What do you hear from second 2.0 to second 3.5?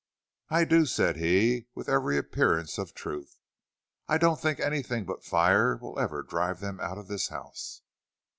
appearance of truth.